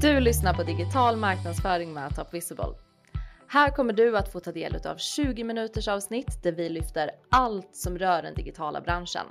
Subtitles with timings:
[0.00, 2.74] Du lyssnar på digital marknadsföring med Top Visible.
[3.48, 7.76] Här kommer du att få ta del av 20 minuters avsnitt där vi lyfter allt
[7.76, 9.26] som rör den digitala branschen.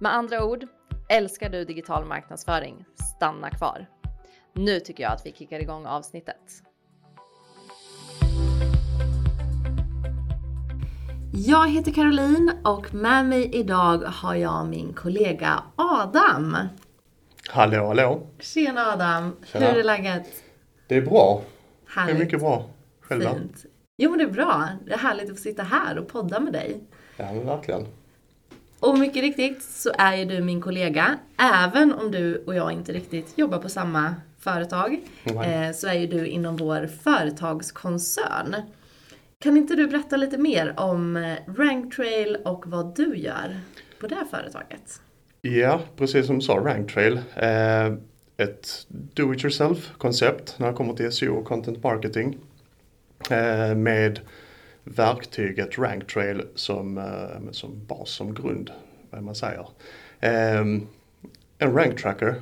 [0.00, 0.66] Med andra ord,
[1.08, 2.84] älskar du digital marknadsföring?
[3.16, 3.86] Stanna kvar.
[4.52, 6.62] Nu tycker jag att vi kickar igång avsnittet.
[11.32, 16.56] Jag heter Caroline och med mig idag har jag min kollega Adam.
[17.48, 18.26] Hallå, hallå.
[18.40, 19.66] Tjena Adam, Tjena.
[19.66, 20.26] hur är läget?
[20.88, 21.42] Det är bra.
[21.86, 22.14] Härligt.
[22.14, 22.70] Det är mycket bra.
[23.00, 23.64] Själv Fint.
[23.96, 24.68] Jo men det är bra.
[24.86, 26.80] Det är härligt att få sitta här och podda med dig.
[27.16, 27.86] Ja men verkligen.
[28.80, 31.18] Och mycket riktigt så är ju du min kollega.
[31.38, 35.00] Även om du och jag inte riktigt jobbar på samma företag.
[35.24, 38.56] Eh, så är ju du inom vår företagskoncern.
[39.38, 43.60] Kan inte du berätta lite mer om eh, Ranktrail och vad du gör
[44.00, 45.00] på det företaget?
[45.46, 47.20] Ja, precis som du sa, Ranktrail.
[47.36, 47.92] Eh,
[48.36, 52.38] ett do-it-yourself-koncept när det kommer till SEO och content marketing.
[53.30, 54.20] Eh, med
[54.84, 58.70] verktyget Ranktrail som, eh, som bas, som grund,
[59.10, 59.68] vad man säger.
[60.20, 60.60] Eh,
[61.58, 62.34] en rank tracker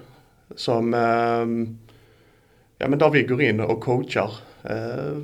[0.56, 1.74] som, eh,
[2.78, 4.30] ja men där vi går in och coachar
[4.62, 5.18] eh,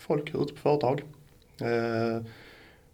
[0.00, 1.02] folk ute på företag.
[1.60, 2.22] Eh,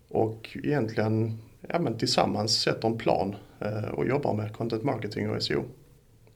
[0.08, 5.42] och egentligen ja, men tillsammans sätter en plan Eh, och jobbar med content marketing och
[5.42, 5.64] SEO.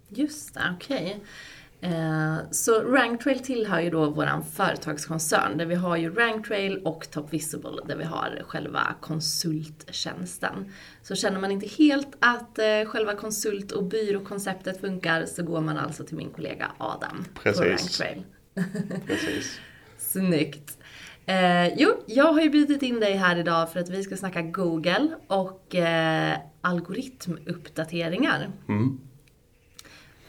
[0.08, 0.96] Just det, okej.
[0.96, 1.92] Okay.
[1.92, 7.32] Eh, så Ranktrail tillhör ju då våran företagskoncern där vi har ju Ranktrail och Top
[7.32, 10.72] Visible där vi har själva konsulttjänsten.
[11.02, 15.76] Så känner man inte helt att eh, själva konsult och byråkonceptet funkar så går man
[15.76, 17.60] alltså till min kollega Adam Precis.
[17.60, 18.22] på Ranktrail.
[19.06, 19.60] Precis.
[19.98, 20.75] Snyggt.
[21.26, 24.42] Eh, jo, jag har ju bjudit in dig här idag för att vi ska snacka
[24.42, 28.50] Google och eh, algoritmuppdateringar.
[28.68, 29.00] Mm.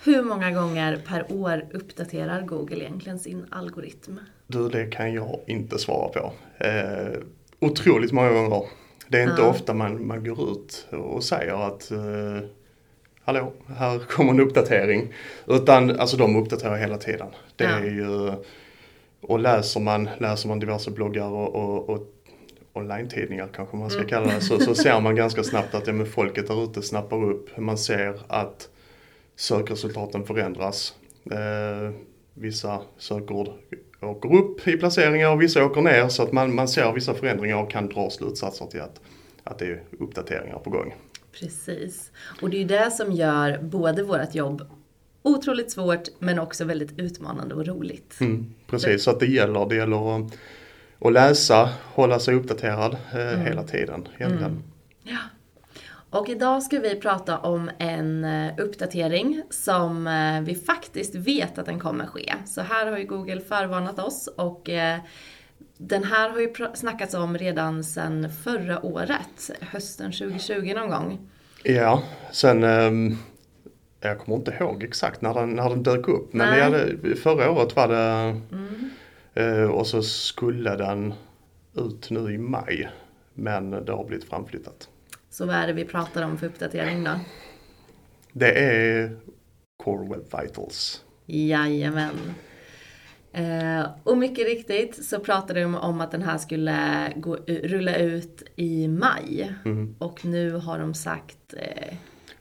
[0.03, 4.19] Hur många gånger per år uppdaterar Google egentligen sin algoritm?
[4.47, 6.33] Du, det kan jag inte svara på.
[6.65, 7.19] Eh,
[7.59, 8.63] otroligt många gånger.
[9.07, 9.49] Det är inte ja.
[9.49, 12.49] ofta man, man går ut och säger att eh,
[13.27, 15.13] Hallå, här kommer en uppdatering.
[15.47, 17.27] Utan alltså de uppdaterar hela tiden.
[17.55, 17.69] Det ja.
[17.69, 18.31] är ju
[19.27, 22.07] och läser man, läser man diverse bloggar och, och, och
[22.73, 24.09] online-tidningar kanske man ska mm.
[24.09, 27.23] kalla det, så, så ser man ganska snabbt att ja, men folket där ute snappar
[27.23, 27.57] upp.
[27.57, 28.69] Man ser att
[29.35, 30.93] sökresultaten förändras.
[31.31, 31.93] Eh,
[32.33, 33.49] vissa sökord
[34.01, 37.63] åker upp i placeringar och vissa åker ner så att man, man ser vissa förändringar
[37.63, 39.01] och kan dra slutsatser till att,
[39.43, 40.95] att det är uppdateringar på gång.
[41.39, 42.11] Precis.
[42.41, 44.61] Och det är ju det som gör både vårt jobb
[45.27, 48.17] otroligt svårt men också väldigt utmanande och roligt.
[48.19, 50.31] Mm, precis, så att det gäller, det gäller att,
[50.99, 53.45] att läsa, hålla sig uppdaterad eh, mm.
[53.45, 54.07] hela tiden.
[54.17, 54.63] Mm.
[55.03, 55.17] Ja.
[56.09, 61.65] Och idag ska vi prata om en eh, uppdatering som eh, vi faktiskt vet att
[61.65, 62.33] den kommer ske.
[62.45, 64.99] Så här har ju Google förvarnat oss och eh,
[65.77, 71.19] den här har ju snackats om redan sedan förra året, hösten 2020 någon gång.
[71.63, 73.17] Ja, sen um
[73.99, 76.33] jag kommer inte ihåg exakt när den, när den dök upp.
[76.33, 76.61] Men Nej.
[76.61, 78.89] hade, förra året var det mm.
[79.33, 81.13] eh, och så skulle den
[81.75, 82.89] ut nu i maj.
[83.33, 84.89] Men det har blivit framflyttat.
[85.29, 87.11] Så vad är det vi pratar om för uppdatering då?
[88.31, 89.17] Det är
[89.83, 91.03] Core Web Vitals.
[91.25, 92.33] Jajamän.
[93.31, 98.43] Eh, och mycket riktigt så pratade de om att den här skulle gå, rulla ut
[98.55, 99.53] i maj.
[99.65, 99.95] Mm.
[99.99, 101.97] Och nu har de sagt eh,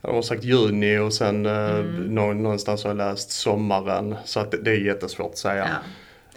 [0.07, 2.15] de har sagt juni och sen eh, mm.
[2.15, 4.17] någonstans har jag läst sommaren.
[4.25, 5.69] Så att det är jättesvårt att säga.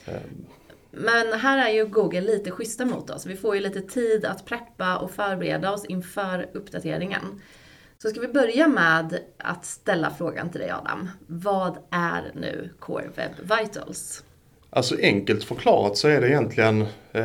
[0.05, 0.13] Ja.
[0.13, 0.45] Ehm.
[0.91, 3.25] Men här är ju Google lite schyssta mot oss.
[3.25, 7.41] Vi får ju lite tid att preppa och förbereda oss inför uppdateringen.
[8.01, 11.09] Så ska vi börja med att ställa frågan till dig Adam.
[11.27, 14.23] Vad är nu Core Web Vitals?
[14.69, 16.81] Alltså enkelt förklarat så är det egentligen
[17.11, 17.23] eh,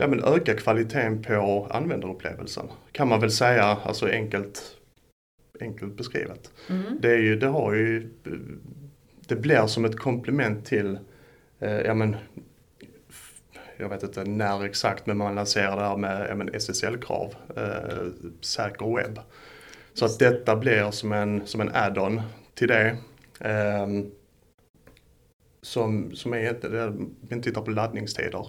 [0.00, 2.66] ja, men öka kvaliteten på användarupplevelsen.
[2.92, 4.62] Kan man väl säga, alltså enkelt
[5.60, 6.50] enkelt beskrivet.
[6.70, 6.98] Mm.
[7.00, 8.10] Det, är ju, det har ju,
[9.26, 10.98] det blir som ett komplement till,
[11.58, 12.16] eh, ja men,
[13.76, 18.06] jag vet inte när exakt men man lanserar det här med, med SSL-krav, eh,
[18.40, 19.18] säker webb.
[19.94, 22.22] Så att detta blir som en, som en add-on
[22.54, 22.96] till det.
[23.40, 23.86] Eh,
[25.62, 26.90] som, som är,
[27.30, 28.46] man tittar på laddningstider.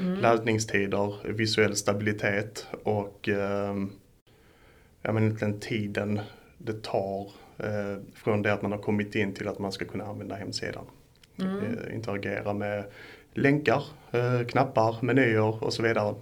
[0.00, 0.20] Mm.
[0.20, 3.74] Laddningstider, visuell stabilitet och eh,
[5.02, 6.20] ja, men den tiden
[6.58, 10.04] det tar eh, från det att man har kommit in till att man ska kunna
[10.04, 10.84] använda hemsidan.
[11.38, 11.56] Mm.
[11.56, 12.84] Eh, interagera med
[13.34, 16.14] länkar, eh, knappar, menyer och så vidare.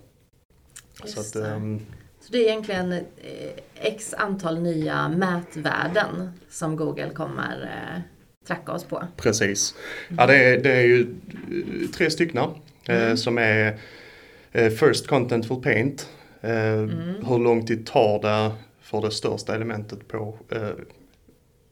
[1.04, 1.80] Så, att, um,
[2.20, 3.00] så det är egentligen eh,
[3.74, 8.00] x antal nya mätvärden som Google kommer eh,
[8.46, 9.02] tracka oss på.
[9.16, 9.74] Precis.
[10.18, 12.42] Ja, det, är, det är ju eh, tre stycken
[12.88, 13.78] eh, som är
[14.52, 16.08] First Contentful Paint.
[16.40, 16.50] Eh,
[17.28, 18.52] Hur lång tid tar det
[18.82, 20.70] för det största elementet på eh,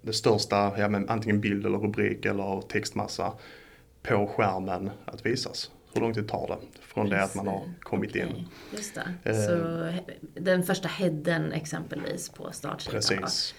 [0.03, 3.33] det största, ja, men antingen bild eller rubrik eller textmassa
[4.03, 5.71] på skärmen att visas.
[5.95, 8.27] Hur lång tid tar det från det att man har kommit in?
[8.27, 9.31] Okej, Just det.
[9.31, 9.37] Eh.
[9.37, 9.93] Så
[10.35, 13.01] den första headen exempelvis på startsidan.
[13.01, 13.17] då.
[13.17, 13.55] Precis.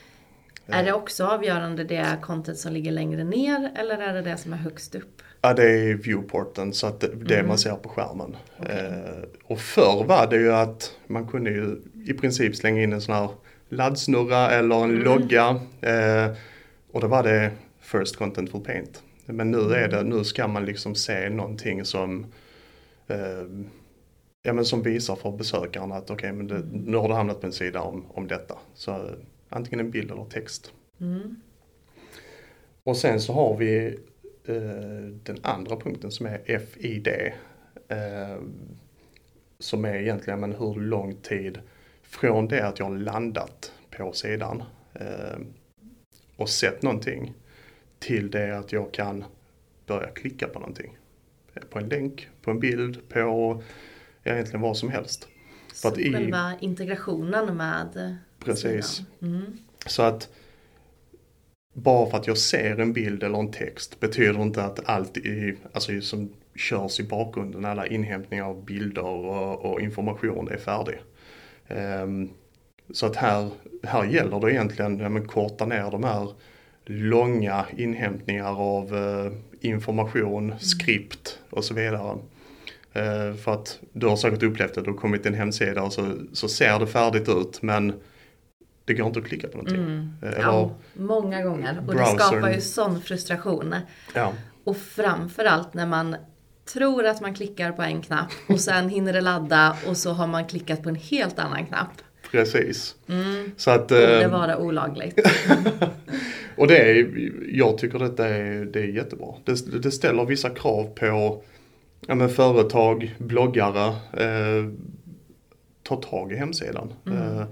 [0.67, 4.53] Är det också avgörande det content som ligger längre ner eller är det det som
[4.53, 5.21] är högst upp?
[5.41, 8.35] Ja, det är viewporten, så att det, det man ser på skärmen.
[8.69, 13.01] Eh, och förr var det ju att man kunde ju i princip slänga in en
[13.01, 13.29] sån här
[13.69, 15.59] laddsnurra eller en logga.
[15.81, 16.31] Eh,
[16.91, 19.03] och då var det First Contentful Paint.
[19.25, 22.25] Men nu är det, nu ska man liksom se någonting som
[23.07, 23.45] eh,
[24.43, 27.47] Ja men som visar för besökaren att okej men det, nu har du hamnat på
[27.47, 28.57] en sida om, om detta.
[28.73, 29.13] Så eh,
[29.49, 30.73] antingen en bild eller text.
[31.01, 31.35] Mm.
[32.83, 33.99] Och sen så har vi
[35.23, 37.07] den andra punkten som är FID.
[37.87, 38.37] Eh,
[39.59, 41.59] som är egentligen men hur lång tid
[42.03, 45.39] från det att jag har landat på sidan eh,
[46.35, 47.33] och sett någonting
[47.99, 49.23] till det att jag kan
[49.87, 50.97] börja klicka på någonting.
[51.69, 53.61] På en länk, på en bild, på
[54.23, 55.27] egentligen vad som helst.
[55.69, 59.01] För Så att i- själva integrationen med Precis.
[59.21, 59.57] Mm.
[59.85, 60.29] Så att
[61.73, 65.57] bara för att jag ser en bild eller en text betyder inte att allt i,
[65.73, 70.99] alltså som körs i bakgrunden, alla inhämtningar av bilder och, och information är färdig.
[71.67, 72.29] Ehm,
[72.93, 73.49] så att här,
[73.83, 76.33] här gäller det egentligen ja, men korta ner de här
[76.85, 79.31] långa inhämtningar av eh,
[79.69, 82.17] information, skript och så vidare.
[82.93, 85.93] Eh, för att du har säkert upplevt det, du har kommit till en hemsida och
[85.93, 87.93] så, så ser det färdigt ut men
[88.91, 89.77] det går inte att klicka på någonting.
[89.83, 90.13] Mm.
[90.21, 91.77] Eh, Eller, Ja, många gånger.
[91.87, 92.17] Och det browsern.
[92.19, 93.75] skapar ju sån frustration.
[94.15, 94.33] ja,
[94.63, 96.15] Och framförallt när man
[96.73, 100.27] tror att man klickar på en knapp och sen hinner det ladda och så har
[100.27, 101.91] man klickat på en helt annan knapp.
[102.31, 102.95] precis.
[103.07, 103.51] Mm.
[103.57, 105.19] Så att, Borde eh, vara olagligt.
[106.57, 107.11] och det är,
[107.51, 109.27] jag tycker detta är, det är jättebra.
[109.45, 111.41] Det, det ställer vissa krav på
[112.07, 114.65] ja, men företag, bloggare, eh,
[115.83, 116.93] ta tag i hemsidan.
[117.05, 117.43] Eh,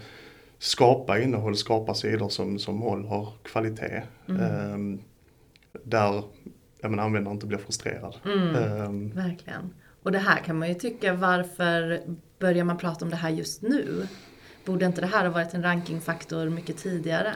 [0.59, 4.01] skapa innehåll, skapa sidor som, som håller kvalitet.
[4.27, 4.77] Eh,
[5.83, 6.23] där
[6.81, 8.15] ja, men användaren inte blir frustrerad.
[8.25, 8.91] Eh,
[9.23, 9.73] Verkligen.
[10.03, 12.01] Och det här kan man ju tycka, varför
[12.39, 14.07] börjar man prata om det här just nu?
[14.65, 17.33] Borde inte det här ha varit en rankingfaktor mycket tidigare?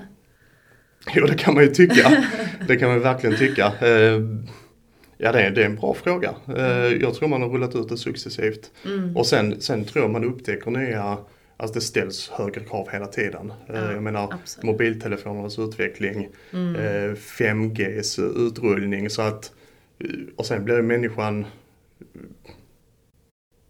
[1.16, 2.24] Jo, det kan man ju tycka.
[2.68, 3.66] Det kan man verkligen tycka.
[3.88, 4.22] Eh,
[5.18, 6.34] Ja, det är, det är en bra fråga.
[6.58, 6.66] Eh,
[7.02, 8.72] Jag tror man har rullat ut det successivt.
[9.16, 11.18] Och sen, sen tror jag man upptäcker nya,
[11.64, 13.54] alltså det ställs högre krav hela tiden.
[13.70, 14.66] Eh, Ja, Jag menar absolut.
[14.66, 19.52] mobiltelefonernas utveckling, eh, 5Gs utrullning så att,
[20.00, 21.46] eh, och sen blir människan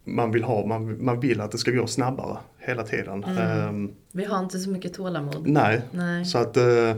[0.06, 3.24] man vill ha, man, man vill att det ska gå snabbare hela tiden.
[3.24, 3.72] Eh,
[4.12, 5.46] Vi har inte så mycket tålamod.
[5.46, 6.24] nej, Nej.
[6.24, 6.96] så att eh,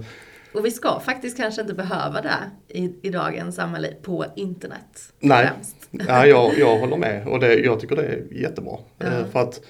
[0.55, 5.13] Och vi ska faktiskt kanske inte behöva det i, i dagens samhälle på internet.
[5.21, 5.51] Nej,
[5.91, 8.79] ja, jag, jag håller med och det, jag tycker det är jättebra.
[8.99, 9.07] Ja.
[9.07, 9.61] Eh, För att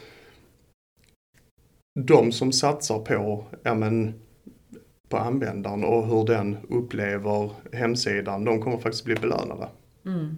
[2.04, 4.14] de som satsar på, ja, men,
[5.08, 9.69] på användaren och hur den upplever hemsidan, de kommer faktiskt bli belönade.
[10.06, 10.37] Mm.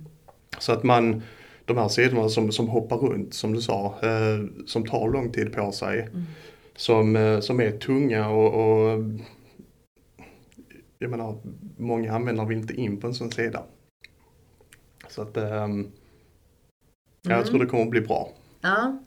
[0.58, 1.22] Så att man,
[1.64, 5.52] de här sidorna som, som hoppar runt som du sa, eh, som tar lång tid
[5.52, 6.22] på sig, Mm.
[6.76, 9.04] som, eh, som är tunga och, och
[10.98, 11.38] jag menar,
[11.76, 13.62] många användare vill inte in på en sån sida.
[15.08, 15.90] Så att ehm,
[17.22, 17.44] jag Mm.
[17.44, 18.28] tror det kommer att bli bra.
[18.60, 18.98] Ja.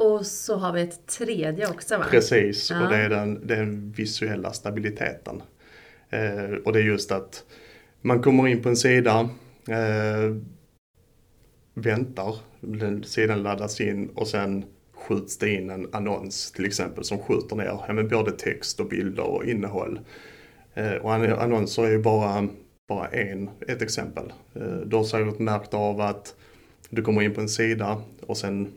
[0.00, 2.04] Och så har vi ett tredje också va?
[2.10, 2.82] Precis, Ja.
[2.84, 5.42] och det är den, den visuella stabiliteten.
[6.10, 7.44] Eh, och det är just att
[8.02, 9.28] man kommer in på en sida,
[9.68, 10.36] eh,
[11.74, 14.64] väntar, den sidan laddas in och sen
[14.94, 18.88] skjuts det in en annons till exempel som skjuter ner ja, men både text och
[18.88, 20.00] bilder och innehåll.
[20.74, 22.48] Eh, och an- annonser är ju bara,
[22.88, 24.32] bara en, ett exempel.
[24.54, 26.34] Eh, du har säkert märkt av att
[26.90, 28.72] du kommer in på en sida och sen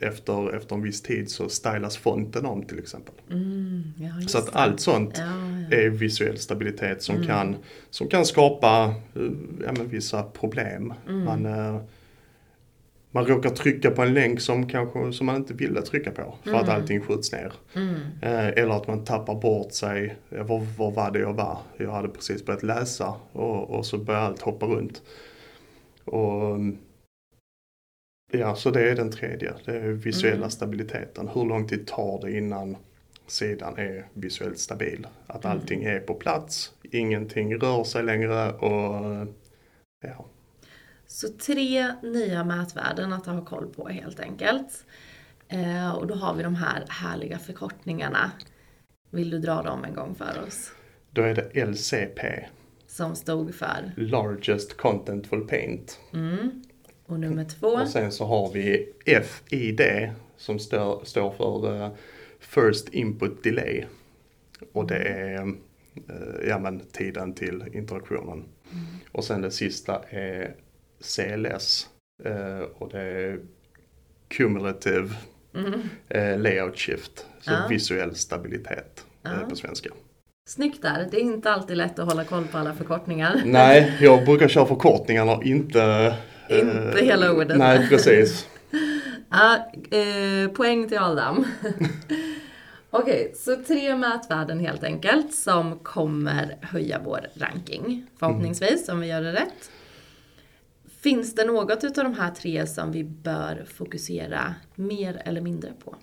[0.00, 3.14] efter, efter en viss tid så stylas fonten om till exempel.
[3.30, 5.24] Mm, ja, Så att allt sånt Ja,
[5.70, 5.76] ja.
[5.76, 7.26] är visuell stabilitet som, Mm.
[7.28, 7.56] kan,
[7.90, 9.22] som kan skapa eh,
[9.64, 10.94] ja, vissa problem.
[11.08, 11.24] Mm.
[11.24, 11.80] Man, eh,
[13.10, 16.54] man råkar trycka på en länk som, kanske, som man inte ville trycka på för
[16.54, 16.74] att Mm.
[16.76, 17.52] allting skjuts ner.
[17.74, 17.94] Mm.
[18.22, 20.16] Eh, eller att man tappar bort sig.
[20.28, 21.58] Var, var var det jag var?
[21.76, 25.02] Jag hade precis börjat läsa och, och så börjar allt hoppa runt.
[26.04, 26.78] Och, mm,
[28.32, 29.52] ja, så det är den tredje.
[29.64, 30.50] Det är visuella Mm.
[30.50, 31.28] stabiliteten.
[31.28, 32.76] Hur lång tid tar det innan
[33.26, 35.06] sidan är visuellt stabil.
[35.26, 39.26] Att allting är på plats, ingenting rör sig längre och
[40.02, 40.26] ja.
[41.06, 44.84] Så tre nya mätvärden att ha koll på helt enkelt.
[45.48, 48.30] Eh, och då har vi de här härliga förkortningarna.
[49.10, 50.72] Vill du dra dem en gång för oss?
[51.10, 52.46] Då är det LCP.
[52.86, 53.92] Som stod för?
[53.96, 56.00] Largest Contentful Paint.
[56.12, 56.62] Mm.
[57.12, 57.66] Och nummer två?
[57.66, 58.92] Och sen så har vi
[59.22, 59.80] FID
[60.36, 61.90] som stör, står för uh,
[62.40, 63.84] First Input Delay.
[64.72, 65.54] Och det är uh,
[66.48, 68.44] ja, men tiden till interaktionen.
[68.72, 68.84] Mm.
[69.12, 70.54] Och sen det sista är
[71.00, 71.88] CLS.
[72.26, 73.40] Uh, och det är
[74.28, 75.08] Cumulative
[75.54, 76.42] mm.
[76.42, 77.26] Layout Shift.
[77.40, 77.66] Så ja.
[77.70, 79.30] visuell stabilitet ja.
[79.48, 79.90] på svenska.
[80.48, 81.08] Snyggt där.
[81.10, 83.42] Det är inte alltid lätt att hålla koll på alla förkortningar.
[83.44, 86.14] Nej, jag brukar köra förkortningarna och inte...
[86.48, 87.58] inte eh, hela ordet.
[87.58, 88.46] Nej, precis.
[89.30, 89.56] ja,
[89.90, 91.44] eh, poäng till Adam.
[92.94, 98.06] Okej, okay, så tre mätvärden helt enkelt som kommer höja vår ranking.
[98.18, 98.96] Förhoppningsvis, mm.
[98.96, 99.70] om vi gör det rätt.
[101.00, 105.96] Finns det något utav de här tre som vi bör fokusera mer eller mindre på?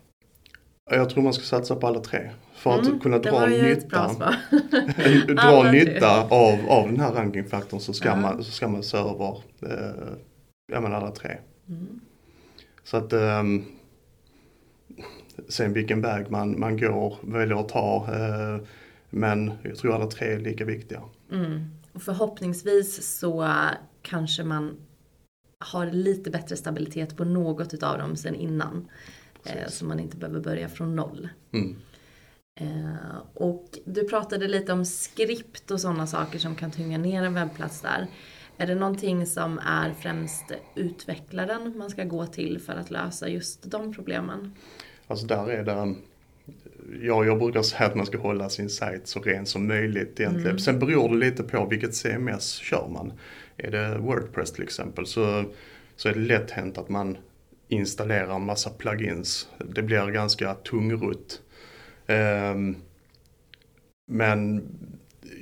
[0.91, 2.29] Jag tror man ska satsa på alla tre.
[2.53, 4.08] För att mm, kunna dra nytta,
[5.27, 8.22] dra nytta av, av den här rankingfaktorn så ska, mm.
[8.22, 10.13] man, så ska man se över eh,
[10.72, 11.38] ja, men alla tre.
[11.68, 12.00] Mm.
[12.84, 13.44] Så att eh,
[15.48, 18.08] sen vilken väg man, man går, väljer att ta.
[18.14, 18.66] Eh,
[19.10, 21.02] men jag tror alla tre är lika viktiga.
[21.32, 21.70] Mm.
[21.94, 23.54] Och förhoppningsvis så
[24.02, 24.78] kanske man
[25.60, 28.88] har lite bättre stabilitet på något utav dem sen innan.
[29.46, 31.30] Eh, så man inte behöver börja från noll.
[31.52, 31.76] Mm.
[32.60, 37.34] Eh, och du pratade lite om skript och sådana saker som kan tynga ner en
[37.34, 38.08] webbplats där.
[38.62, 40.44] Är det någonting som är främst
[40.75, 44.54] utvecklaren man ska gå till för att lösa just de problemen?
[45.08, 45.96] Alltså där är det
[47.01, 50.50] Ja, jag brukar säga att man ska hålla sin sajt så ren som möjligt egentligen.
[50.50, 50.60] Mm.
[50.60, 53.13] Sen beror det lite på vilket CMS kör man.
[53.58, 55.44] Är det Wordpress till exempel så,
[55.96, 57.18] så är det lätt hänt att man
[57.68, 59.48] installerar en massa plugins.
[59.58, 61.42] Det blir ganska tungrott.
[62.08, 62.75] Um,
[64.08, 64.63] men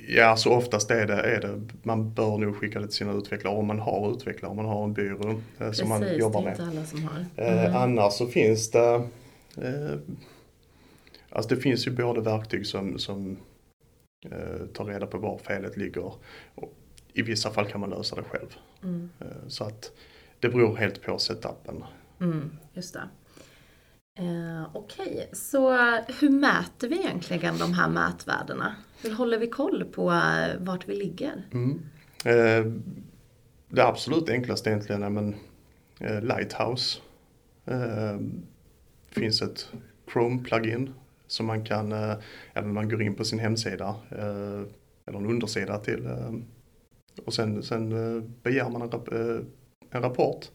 [0.08, 3.54] ja, så oftast är det, är det, man bör nog skicka det till sina utvecklare
[3.54, 6.56] om man har utvecklare, om man har en byrå eh, som man jobbar med.
[6.56, 7.00] Precis.
[7.36, 7.64] Eh, mm.
[7.64, 8.94] Eh, annars så finns det,
[9.56, 9.98] eh,
[11.30, 13.36] alltså det finns ju både verktyg som, som
[14.24, 16.12] eh, tar reda på var felet ligger.
[16.54, 16.74] Och
[17.12, 18.56] I vissa fall kan man lösa det själv.
[18.82, 19.10] Mm.
[19.20, 19.92] Eh, så att
[20.40, 21.84] det beror helt på setupen.
[22.20, 23.08] Mm, just det.
[24.18, 25.26] Eh, Okej, okay.
[25.32, 25.70] så
[26.20, 28.74] hur mäter vi egentligen de här mätvärdena?
[29.02, 31.46] Hur håller vi koll på eh, vart vi ligger?
[31.52, 31.80] Mm.
[32.24, 32.72] Eh,
[33.68, 35.34] det absolut enklaste egentligen är men,
[36.00, 37.00] eh, Lighthouse.
[37.64, 38.18] Eh,
[39.10, 39.72] finns ett
[40.12, 40.92] Chrome-plugin
[41.26, 42.14] som man kan, eh,
[42.54, 44.62] även man går in på sin hemsida eh,
[45.06, 46.32] eller en undersida till eh,
[47.26, 49.38] och sen, sen eh, begär man en, rap eh,
[49.90, 50.50] en rapport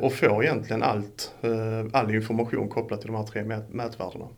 [0.00, 4.28] och får egentligen allt, eh, all information kopplat till de här tre mät mätvärdena.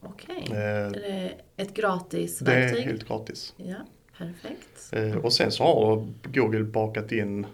[0.00, 0.58] Okej, okay.
[0.58, 2.74] Eh, är det ett gratis verktyg?
[2.74, 3.54] Det är helt gratis.
[3.56, 3.76] Ja,
[4.18, 5.24] perfekt.
[5.24, 7.46] Och sen så har Google bakat in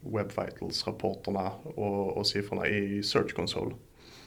[0.00, 3.74] Web Vitals-rapporterna och, och siffrorna i Search Console.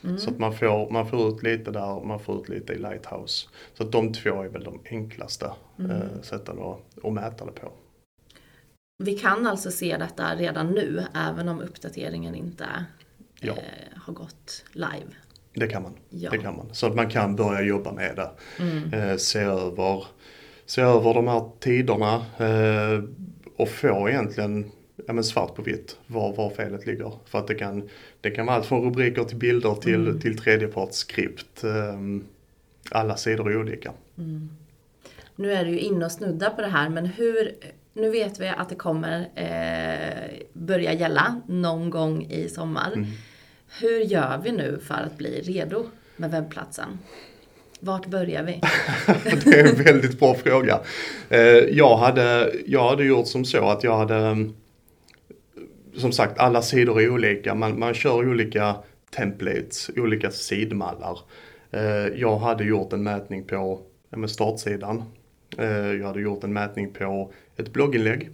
[0.04, 0.18] Mm.
[0.18, 2.78] Så att man får, man får ut lite där och man får ut lite i
[2.78, 3.48] Lighthouse.
[3.74, 5.92] Så att de två är väl de enklaste mm.
[5.92, 7.72] eh, sätten att, att mäta det på.
[9.04, 12.66] Vi kan alltså se detta redan nu, även om uppdateringen inte
[13.40, 13.52] ja.
[13.52, 15.16] eh, har gått live.
[15.54, 15.94] Det kan man.
[16.10, 16.32] Ja.
[16.32, 16.70] Det kan man.
[16.72, 18.32] Så att man kan börja jobba med det.
[18.60, 18.94] Mm.
[18.94, 20.06] Eh, se, över,
[20.66, 23.04] se över de här tiderna eh,
[23.58, 24.72] och få egentligen
[25.08, 27.12] ja, men svart på vitt var, var felet ligger.
[27.26, 27.90] För att det kan,
[28.22, 30.20] det kan vara allt från rubriker till bilder till, mm.
[30.20, 31.64] till tredjepartsskript.
[31.64, 32.00] Eh,
[32.92, 33.94] alla sidor är olika.
[34.18, 34.50] Mm.
[35.36, 37.56] Nu är du ju inne och snuddar på det här, men hur
[37.94, 42.92] nu vet vi att det kommer eh, börja gälla någon gång i sommar.
[42.94, 43.06] Mm.
[43.80, 45.86] Hur gör vi nu för att bli redo
[46.18, 47.00] med webbplatsen?
[47.80, 48.62] Vart börjar vi?
[49.46, 50.80] det är en väldigt bra fråga.
[51.30, 54.50] Eh, jag, hade, jag hade gjort som så att jag hade,
[55.98, 57.56] som sagt alla sidor är olika.
[57.56, 58.76] Man, man kör olika
[59.16, 61.20] templates, olika sidmallar.
[61.72, 63.82] Eh, jag hade gjort en mätning på
[64.28, 65.04] startsidan.
[65.58, 68.30] Eh, jag hade gjort en mätning på ett blogginlägg.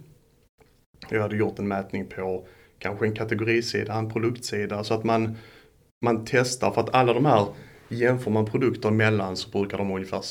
[1.08, 2.46] Jag hade gjort en mätning på
[2.78, 5.36] kanske en kategorisida, en produktsida så att man,
[6.04, 7.46] man testar för att alla de här
[7.88, 10.24] jämför man produkter emellan så brukar de ungefär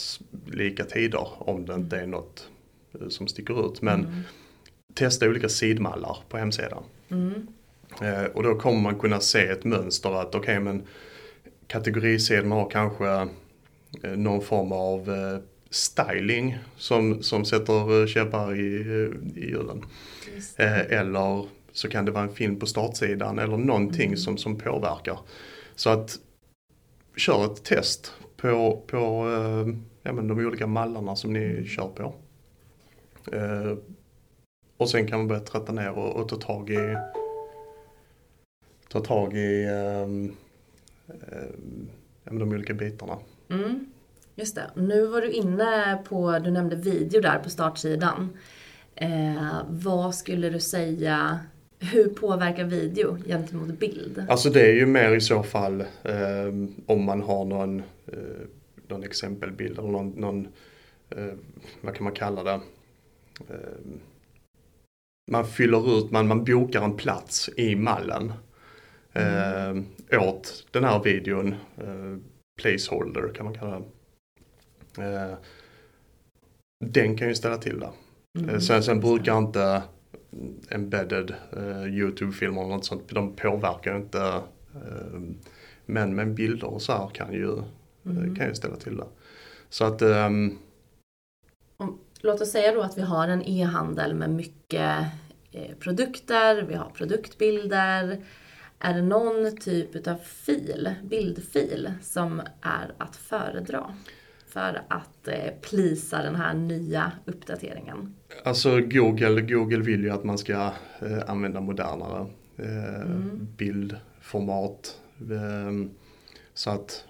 [0.51, 2.50] lika tider om det inte är något
[2.93, 3.81] eh, som sticker ut.
[3.81, 4.22] Men mm.
[4.93, 6.84] testa olika sidmallar på hemsidan.
[7.10, 7.48] Mm.
[8.01, 10.84] Eh, och då kommer man kunna se ett mönster att okej okay, men
[11.67, 13.27] kategorisidan har kanske
[14.15, 15.10] någon form av
[15.70, 18.84] styling som, som sätter käppar i,
[19.36, 19.86] i hjulen.
[20.58, 24.18] Eller så kan det vara en film på startsidan eller någonting mm.
[24.18, 25.20] som, som påverkar.
[25.76, 26.20] Så att
[27.16, 29.28] kör ett test på, på
[30.04, 32.16] ja, men de olika mallarna som ni kör på.
[34.78, 36.98] Och sen kan man börja tratta ner och, och ta tag i
[38.90, 40.36] ta tag i um,
[42.26, 43.18] um, de olika bitarna.
[43.50, 43.86] Mm,
[44.39, 44.72] just det.
[44.75, 48.29] Nu var du inne på, du nämnde video där på startsidan.
[48.96, 51.39] Eh, vad skulle du säga,
[51.79, 54.25] hur påverkar video gentemot bild?
[54.29, 56.48] Alltså det är ju mer i så fall eh,
[56.86, 58.13] om man har någon, eh,
[58.88, 60.48] någon exempelbild eller någon, någon
[61.10, 61.34] eh,
[61.81, 62.60] vad kan man kalla det?
[63.50, 64.00] Ehm,
[65.31, 68.34] man fyller ut, man, man bokar en plats i mallen
[69.13, 69.86] mm.
[70.10, 71.55] eh, åt den här videon.
[71.77, 72.17] Eh,
[72.62, 73.86] placeholder kan man kalla det.
[74.98, 75.38] Eh,
[76.86, 77.89] den kan ju ställa till det.
[78.39, 78.50] Mm.
[78.50, 79.84] Eh, sen, sen brukar inte
[80.69, 84.22] embedded eh, YouTube-filmer och något sånt, de påverkar inte.
[84.75, 85.19] Eh,
[85.86, 87.58] men, men bilder och så här kan ju,
[88.05, 88.36] mm.
[88.36, 89.08] kan ju ställa till det.
[89.69, 90.60] Så att um,
[92.22, 95.05] Låt oss säga då att vi har en e-handel med mycket
[95.51, 98.24] eh, produkter, vi har produktbilder.
[98.79, 103.96] Är det någon typ av fil, bildfil, som är att föredra?
[104.50, 108.15] För att eh, plisa den här nya uppdateringen?
[108.44, 110.53] Alltså Google, Google vill ju att man ska
[111.01, 112.27] eh, använda modernare
[112.58, 113.48] eh, mm.
[113.58, 115.00] bildformat.
[115.20, 115.89] Eh,
[116.53, 117.06] så att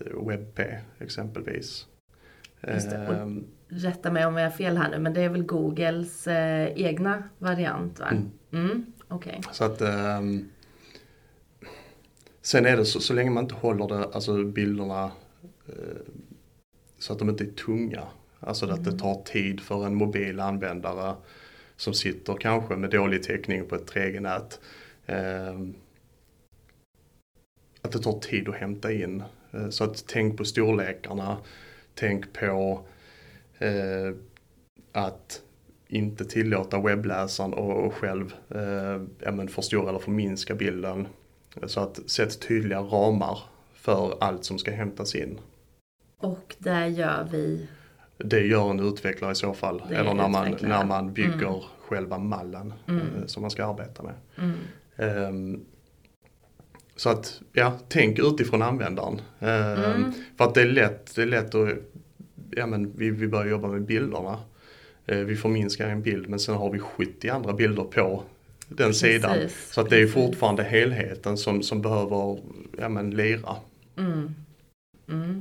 [0.00, 0.60] eh, WebP
[0.98, 1.86] exempelvis.
[2.68, 2.92] Just.
[2.92, 6.72] Och rätta mig om jag har fel här nu, men det är väl Googles eh,
[6.76, 8.08] egna variant va?
[8.08, 8.30] Mm.
[8.52, 9.40] Mm, okay.
[9.52, 10.50] Så att um,
[12.42, 15.04] Sen är det så, så länge man inte håller det, alltså bilderna
[15.68, 16.00] uh,
[17.00, 18.02] så att de inte är tunga.
[18.40, 18.74] Alltså mm.
[18.74, 19.00] att det mm.
[19.00, 21.14] tar tid för en mobil användare
[21.76, 24.60] som sitter kanske med dålig täckning på ett 3G-nät.
[25.08, 25.68] Uh,
[27.82, 29.22] att det tar tid att hämta in.
[29.54, 31.36] Uh, så att tänk på storlekarna.
[31.94, 32.80] Tänk på
[33.58, 34.14] eh,
[34.92, 35.42] att
[35.88, 41.08] inte tillåta webbläsaren och själv eh, förstora eller förminska bilden.
[41.66, 43.38] Så att sätt tydliga ramar
[43.74, 45.38] för allt som ska hämtas in.
[46.20, 47.68] Och det gör vi?
[48.18, 49.82] Det gör en utvecklare i så fall.
[49.90, 51.60] Eller när man, när man bygger mm.
[51.80, 53.00] själva mallen mm.
[53.00, 54.14] eh, som man ska arbeta med.
[54.38, 55.24] Mm.
[55.26, 55.64] Um,
[56.96, 59.20] så att, ja, tänk utifrån användaren.
[59.38, 61.68] Um, för att det är lätt, det är lätt att
[62.50, 64.38] ja, men vi, vi börjar jobba med bilderna.
[65.06, 68.22] Eh, vi förminskar en bild men sen har vi 70 andra bilder på
[68.68, 69.00] den Precis.
[69.00, 69.38] sidan.
[69.70, 72.38] Så att det är fortfarande helheten som, som behöver
[72.78, 73.56] ja, men, lira.
[73.96, 74.34] Mm.
[75.08, 75.39] Mm.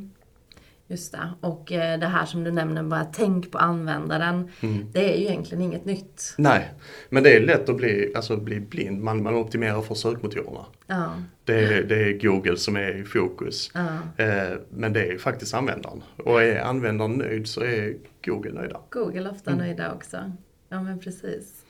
[0.91, 1.29] Just det.
[1.41, 4.51] Och eh, det här som du nämner, bara tänk på användaren.
[4.61, 4.91] Mm.
[4.91, 6.33] Det är ju egentligen inget nytt.
[6.37, 6.71] Nej,
[7.09, 9.03] men det är lätt att bli, alltså, bli blind.
[9.03, 10.65] Man, man optimerar för sökmotorerna.
[10.87, 11.13] Ja.
[11.43, 13.71] Det, är, det är Google som är i fokus.
[13.73, 14.23] Ja.
[14.23, 16.03] Eh, men det är faktiskt användaren.
[16.17, 18.79] Och är användaren nöjd så är Google nöjda.
[18.89, 19.65] Google ofta mm.
[19.65, 20.31] nöjda också.
[20.69, 21.65] Ja men precis.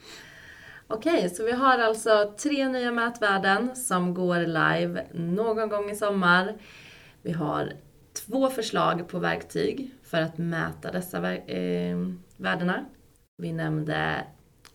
[0.86, 6.54] Okej, så vi har alltså tre nya mätvärden som går live någon gång i sommar.
[7.22, 7.72] Vi har
[8.12, 11.98] två förslag på verktyg för att mäta dessa eh,
[12.36, 12.84] värdena.
[13.36, 14.24] Vi nämnde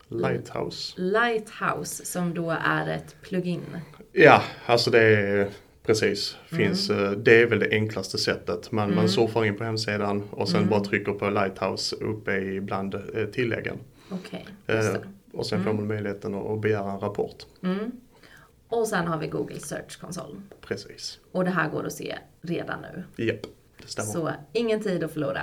[0.08, 1.02] Lighthouse.
[1.02, 3.78] Lighthouse som då är ett plugin.
[4.12, 5.50] Ja, alltså det är
[5.84, 6.38] precis.
[6.46, 7.06] Finns, mm.
[7.06, 8.72] Eh, det är väl det enklaste sättet.
[8.72, 8.96] Man, mm.
[8.96, 10.70] man surfar in på hemsidan och sen mm.
[10.70, 13.78] bara trycker på Lighthouse uppe i bland eh, tilläggen.
[14.10, 14.96] Okay, eh,
[15.34, 15.76] och sen får mm.
[15.76, 17.46] man möjligheten att begära en rapport.
[18.70, 20.42] Och sen har vi Google Search Console.
[20.62, 21.20] Precis.
[21.32, 23.26] Och det här går att se redan nu.
[23.26, 23.42] Japp,
[23.82, 24.12] det stämmer.
[24.12, 25.42] Så ingen tid att förlora.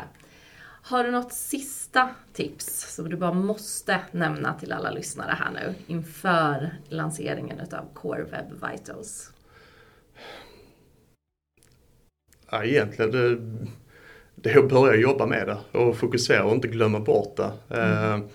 [0.84, 5.74] Har du något sista tips som du bara måste nämna till alla lyssnare här nu
[5.86, 9.32] inför lanseringen utav Core Web Vitals?
[12.50, 13.38] Ja, egentligen det,
[14.34, 17.52] det är att börja jobba med det och fokusera och inte glömma bort det.
[17.70, 18.20] Mm.
[18.20, 18.28] Eh,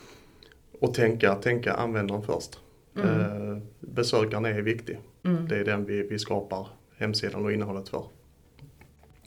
[0.80, 2.60] och tänka, tänka användaren först.
[2.98, 3.52] Mm.
[3.52, 5.00] Eh, besökaren är viktig.
[5.24, 5.48] Mm.
[5.48, 8.04] Det är den vi, vi skapar hemsidan och innehållet för.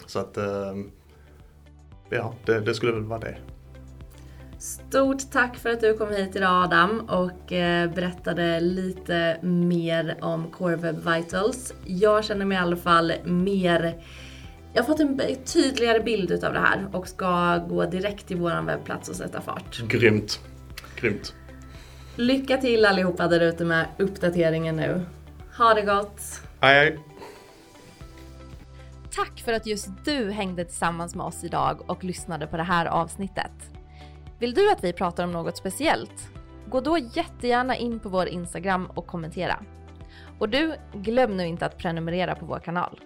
[0.07, 0.75] Så att eh,
[2.09, 3.37] ja, det, det, skulle väl vara det.
[4.59, 10.51] Stort tack för att du kom hit idag Adam och eh, berättade lite mer om
[10.51, 11.75] Core Web Vitals.
[11.85, 14.03] Jag känner mig i alla fall mer
[14.73, 18.63] jag har fått en tydligare bild utav det här och ska gå direkt till vår
[18.63, 19.83] webbplats och sätta fart.
[19.89, 20.41] Grymt.
[21.01, 21.35] Grymt.
[22.21, 25.01] Lycka till allihopa där ute med uppdateringen nu.
[25.59, 26.21] Ha det gott!
[26.61, 26.99] Hej hej!
[29.11, 32.87] Tack för att just du hängde tillsammans med oss idag och lyssnade på det här
[32.87, 33.53] avsnittet.
[34.39, 36.31] Vill du att vi pratar om något speciellt?
[36.67, 39.61] Gå då jättegärna in på vår Instagram och kommentera.
[40.39, 43.01] Och du, glöm nu inte att prenumerera på vår kanal.